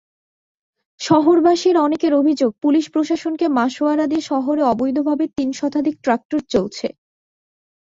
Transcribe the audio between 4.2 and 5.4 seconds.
শহরে অবৈধভাবে